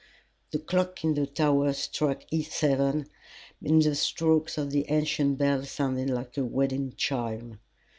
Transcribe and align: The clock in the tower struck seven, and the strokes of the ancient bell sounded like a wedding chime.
The 0.49 0.57
clock 0.57 1.03
in 1.03 1.13
the 1.13 1.27
tower 1.27 1.73
struck 1.73 2.23
seven, 2.49 3.05
and 3.63 3.83
the 3.83 3.93
strokes 3.93 4.57
of 4.57 4.71
the 4.71 4.87
ancient 4.89 5.37
bell 5.37 5.63
sounded 5.63 6.09
like 6.09 6.35
a 6.39 6.43
wedding 6.43 6.95
chime. 6.97 7.59